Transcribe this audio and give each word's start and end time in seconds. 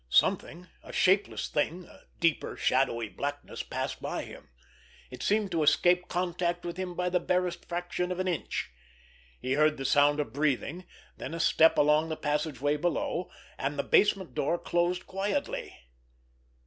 Something, 0.09 0.65
a 0.81 0.91
shapeless 0.91 1.47
thing, 1.47 1.85
a 1.85 2.05
deeper, 2.19 2.57
shadowy 2.57 3.07
blackness 3.07 3.61
passed 3.61 4.01
by 4.01 4.23
him. 4.23 4.49
It 5.11 5.21
seemed 5.21 5.51
to 5.51 5.61
escape 5.61 6.07
contact 6.07 6.65
with 6.65 6.77
him 6.77 6.95
by 6.95 7.09
the 7.09 7.19
barest 7.19 7.65
fraction 7.69 8.11
of 8.11 8.19
an 8.19 8.27
inch. 8.27 8.71
He 9.39 9.53
heard 9.53 9.77
the 9.77 9.85
sound 9.85 10.19
of 10.19 10.33
breathing—then 10.33 11.35
a 11.35 11.39
step 11.39 11.77
along 11.77 12.09
the 12.09 12.17
passageway 12.17 12.77
below—and 12.77 13.77
the 13.77 13.83
basement 13.83 14.33
door 14.33 14.57
closed 14.57 15.05
quietly. 15.05 15.75